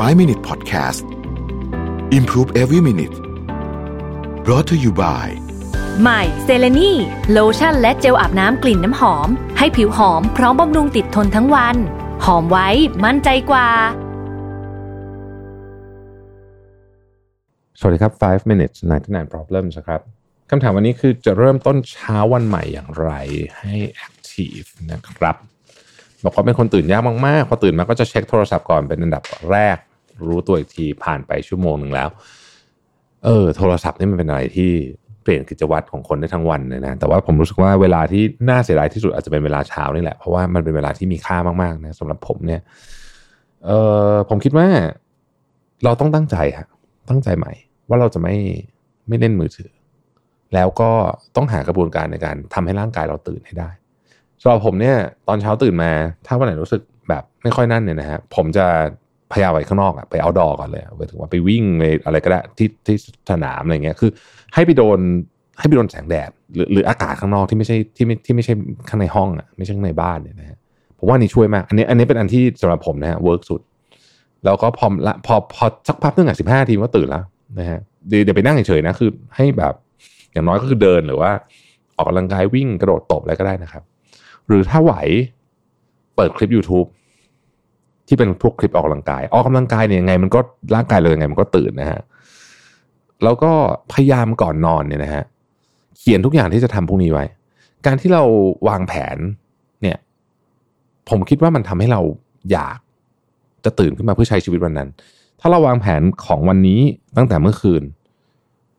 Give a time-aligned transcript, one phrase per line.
[0.00, 1.04] 5 Minute Podcast
[2.18, 3.14] Improve Every Minute
[4.44, 5.26] brought to you by
[6.00, 6.92] ใหม่เซเลนี
[7.32, 9.28] โลชั่นและเจลอาบน้ำกลิ่นน้ำหอม
[9.58, 11.76] ให้ผิวหอมพร้อมบำรุงติดทนทั้งวัน
[12.24, 12.68] หอมไว้
[13.04, 13.68] มั่นใจกว่า
[17.78, 20.00] สวัสดีครับ 5 minutes 99 problems ครับ
[20.50, 23.10] คำถามวันนี้คือจะเริ่มต้นเช้าวันใหม่อย่างไร
[23.58, 23.74] ให้
[24.06, 25.36] active นะครับ
[26.24, 29.76] บอกว่าเป็นคนตื่นยากมากๆพอตื่นมาก็จะเช็คโทรศัพท์ก่อนเป็นอันดับแรก
[30.28, 32.08] รู้ตัวอีกทีผ่านไปชั่วโมงหนึ่งแล้ว
[33.24, 34.70] เออ โทรศัพท์นี่มันเป็นอะไรที่
[35.22, 42.60] เปลี่ยนกิจวัตรของคนได้ทั้งวันเลยนะแต่ว่าผมรู้สึกว่าเวลาที่น่าเสียดายที่สุดอาจจะเป็นเวลาเช้านี่แหละเพราะว่ามันเป็นเวลาที่มีค่ามากๆนะสำหรับผมเนี่ย
[43.66, 43.70] เอ
[44.10, 44.66] อผมคิดว่า
[45.84, 46.66] เราต้องตั้งใจฮะ
[47.08, 47.52] ตั้งใจใหม่
[47.88, 48.36] ว่าเราจะไม่
[49.08, 49.70] ไม่เล่นมือถือ
[50.54, 50.90] แล้วก็
[51.36, 53.70] ต้องหากระบวนการในการทำให้ร่างกายเราตื่นให้ได้
[54.42, 54.96] สำหรับผมเนี่ย
[55.28, 55.92] ตอนเช้าตื่นมา
[56.26, 58.66] ถ้าวันไหนรู้สึกแบบไม่ค่อยนั่นเนี่ยนะฮะผมจะ
[59.32, 62.96] พยายามไปข้างนอกอะไปเอาดอก่อนเลยไปถึงว่าไปวิ่งไปอะไรก็ได้ที่ที่
[63.30, 64.10] สนามอะไรเงี้ยคือ
[64.54, 64.98] ให้ไปโดน
[65.58, 68.54] ให้ไปโดนแสงแดดหรือหรืออากาศข้างนอกที่ไม่ใช่ที่ไม่ที่ไม่ใช่
[68.88, 70.58] ข้างในห้องอะไม่ใช่ข้างในบ้านเนี่ยนะฮะ
[70.98, 73.60] ผมว่านี่ช่วยมาก อันนี้อันนี้เป็นอันที่สำหรับผมนะฮะเวิร์กสุด
[74.44, 77.24] แล้วก็พอละพอพอสักพักนึงอะสิบห้าทีก็ตื่นแล้ว
[77.58, 79.74] นะฮะเดี๋ยวเดี๋ยวไปนั่งเฉยๆนะคือให้แบบ
[80.32, 81.30] อย่างน้อยก็คือเดินหรือว่า
[81.96, 83.82] ออกกำลังกายวิ่งกระโดดตบอะไรก็ได้นะครับ
[84.48, 84.94] หรือถ้าไหว
[86.16, 86.88] เปิดคลิป YouTube
[88.08, 90.40] ที่เป็นพวกคลิปออกกำลังกาย ออกกำลังกายเนี่ยยังไงมันก็
[90.74, 92.00] ร่างกายเรายังไงมันก็ตื่นนะฮะ
[93.24, 93.52] แล้วก็
[93.92, 95.24] พยายามก่อนนอนเนี่ยนะฮะ
[95.98, 97.24] เขียนทุกอย่างที่จะทำพวกนี้ไว้
[97.86, 98.22] การที่เรา
[98.68, 99.18] วางแผน
[99.82, 99.98] เนี่ย
[101.08, 102.00] ผมคิดว่ามันทำให้เรา
[102.52, 102.78] อยาก
[103.64, 104.88] จะตื่นขึ้นมาเพื่อใช้ชีวิตวันนั้น
[105.40, 106.80] ถ้าเราวางแผนของวันนี้
[107.16, 107.82] ตั้งแต่เมื่อคืน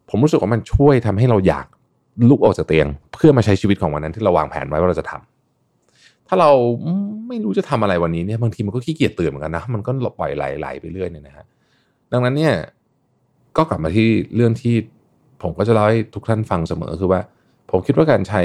[0.09, 1.65] ผมรู้สึกว่ามันช่วยทำให้เราอยาก
[2.29, 5.32] ลุกออกจากเตียง เพื่อมาใช้ชีวิตของวันนั้นที่เราวางแผนไว้ว่าเราจะทำ
[6.27, 6.51] ถ้าเรา
[7.27, 11.45] ไม่รู้จะทำอะไรวันนี้เนี่ยบางทีมันก็ขี้เกียจตื่นเหมือนกันนะมันก็ปล่อยไหลๆไปเรื่อยเนี่ยนะฮะ
[12.11, 12.53] ดังนั้นเนี่ย
[13.57, 14.75] ก็กลับมาที่เรื่องที่
[15.41, 17.21] ผมก็จะเล่าให้ทุกท่านฟังเสมอคือว่า
[17.69, 18.41] ผมคิดว่าการใช้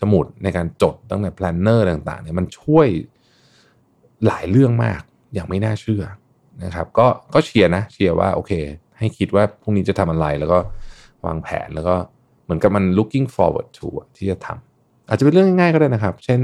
[0.00, 2.88] สมุดในการจดตั้งแต่ planner ต่างๆเนี่ยมันช่วย
[4.26, 5.00] หลายเรื่องมาก
[5.34, 6.02] อย่างไม่น่าเชื่อ
[6.64, 8.52] นะครับ ก็ก็เชียร์นะเชียร์ว่าโอเค
[8.98, 10.58] ให้คิดว่าพรุ่งนี้จะทำอะไรแล้วก็
[11.26, 11.94] วางแผนแล้วก็
[12.44, 16.40] เหมือนกับมัน looking forward to ที่จะทำอาจจะเป็นเรื่องง่ายๆก็ได้นะครับ เช่น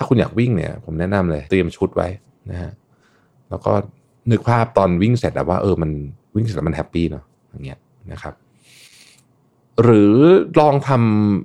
[0.00, 2.08] ถ้าคุณอยากวิ่งเนี่ย ผมแนะนำเลย เตรียมชุดไว้
[2.50, 2.72] นะฮะ
[3.50, 3.72] แล้วก็
[4.30, 5.90] นึกภาพตอนวิ่งเสร็จแล้วว่าเออมัน
[6.34, 7.78] วิ่งเสร็จแล้วมัน happy เนาะอย่างเงี้ย
[8.12, 8.34] นะครับ
[9.82, 10.14] หรือ
[10.60, 10.90] ลองท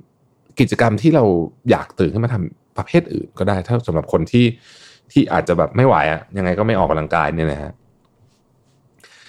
[0.02, 1.24] ำกิจกรรมที่เรา
[1.70, 4.46] อยากตื่นขึ้นมาทำประเภทอื่นก็ได้ ถ้าสำหรับคนที่
[5.12, 7.72] ที่อาจจะแบบไม่ไหวอะยังไงก็ไม่ออกกำลังกายเนี่ยนะฮะ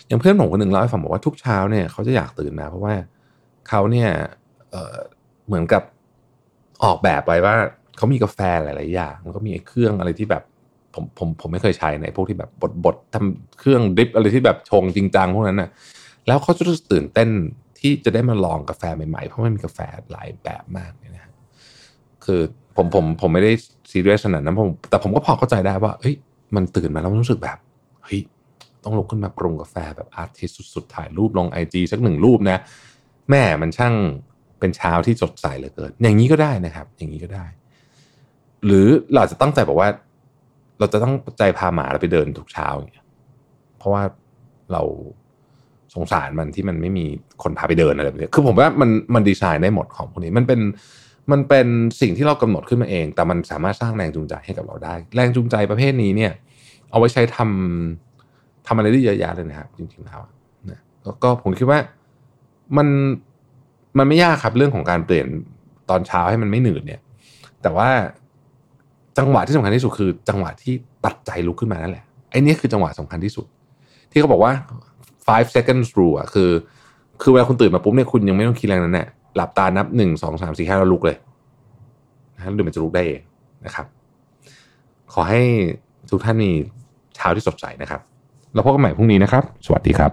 [0.08, 2.96] อย่างเพื่อนผมคนหนึ่งเล่าให้ฟังบอกว่าทุกเช้าเนี่ยเขาจะอยากตื่นมาเพราะว่า
[3.70, 4.10] เขาเนี่ย
[4.72, 5.84] เเหมือนกับ
[6.84, 7.56] ออกแบบไว้ว่า
[7.97, 10.44] เขามีกาแฟหลาย ๆ อย่างแล้วก็มีเครื่องอะไรที่แบบ
[10.94, 15.69] ผมผมผมไม่เคยใช้ในพวกที่แบบบดบดทำเครื่องดริปอะไรที่แบบชงจริงจังพวกนั้นน่ะ
[16.28, 17.30] แล้วเขาจะรู้สึกตื่นเต้น
[17.80, 19.80] ที่จะได้มาลองกาแฟใหม่ ๆ เพราะมันมีกาแฟ
[20.12, 21.34] หลายแบบมากเนี่ยนะฮะ
[22.25, 22.41] คือ
[22.75, 23.52] ผมผมผมไม่ได้
[23.91, 26.16] ซีเรียสขนาดนั้นผมแต่ผมก็พอเข้าใจได้ว่าเฮ้ย
[26.56, 27.57] มันตื่นมาแล้วมันรู้สึกแบบ
[28.03, 28.19] เฮ้ย
[28.84, 32.57] ต้องลุกขึ้นมาปรุงกาแฟแบบอาร์ติสสุดๆถ่ายรูปลงไอจีสักหนึ่งรูปนะ
[33.30, 33.94] แม่มันช่าง
[34.59, 37.46] เป็นเช้าที่สดใสเหลือเกิน อย่างนี้ก็ได้นะครับ อย่างนี้ก็ได้
[38.66, 39.90] หรือเราจะตั้งใจบอกว่า
[40.79, 43.06] เราจะต้องใจพาหมาเราไปเดินทุกเช้าอย่างเงี้ย
[43.78, 44.03] เพราะว่า
[44.72, 44.81] เรา
[45.95, 47.06] สงสารมันที่มันไม่มี
[47.44, 50.59] คนพาไปเดินอะไรแบบนี้คือผมว่ามันมันดีไซน์ได้หมดของพวกนี้มันเป็น
[51.31, 51.68] มันเป็น
[52.01, 56.31] สิ่งที่เรากำหนดขึ้นมาเอง แต่มันสามารถสร้างแรงจูงใจให้กับเราได้ แรงจูงใจประเภทนี้เนี่ย
[56.89, 60.19] เอาไว้ใช้ทำทำอะไรได้เยอะแยะเลยนะครับจริงๆแล้ว
[60.69, 61.79] นะแล้วก็ผมคิดว่า
[62.78, 62.88] มัน
[63.97, 65.28] มันไม่ยากครับเรื่องของการเปลี่ยน
[65.89, 67.01] ตอนเช้าให้มันไม่หนืดเนี่ย
[67.62, 67.89] แต่ว่า
[69.18, 70.74] จังหวะที่สำคัญที่สุดคือจังหวะที่
[71.06, 73.46] ตัดใจลุกขึ้นมานั่นแหละไอ้นี่คือจังหวะสำคัญที่สุด
[74.12, 74.52] ที่เขาบอกว่า
[75.28, 76.50] five seconds rule อะคือ
[77.22, 81.18] คือเวลาคุณตื่นมาปุ๊บเนี่ยคุณยังไม่ต้องคิดแรนั้นแหละหลับตานับหนึ่งสองสามสี่ห้าแล้วลุกเลย
[82.36, 83.22] นะเดี๋ยวมันจะลุกได้เอง
[83.66, 83.86] นะครับ
[85.14, 85.42] ขอให้
[86.12, 86.52] ทุกท่านมี
[87.16, 88.02] เช้าที่สดใสนะครับ
[88.54, 90.12] แล้วพบกันใหม่พรุ่งนี้นะครับ สวัสดีครับ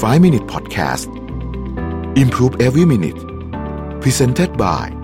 [0.00, 1.08] 5 Minute Podcast
[2.22, 3.20] Improve Every Minute
[4.02, 5.03] Presented by